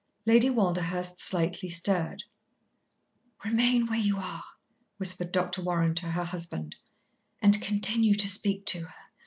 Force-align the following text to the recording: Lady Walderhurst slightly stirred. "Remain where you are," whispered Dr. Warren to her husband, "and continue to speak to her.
Lady 0.25 0.49
Walderhurst 0.49 1.19
slightly 1.19 1.69
stirred. 1.69 2.23
"Remain 3.45 3.85
where 3.85 3.99
you 3.99 4.17
are," 4.17 4.43
whispered 4.97 5.31
Dr. 5.31 5.61
Warren 5.61 5.93
to 5.93 6.07
her 6.07 6.23
husband, 6.25 6.75
"and 7.39 7.61
continue 7.61 8.15
to 8.15 8.27
speak 8.27 8.65
to 8.65 8.85
her. 8.85 8.95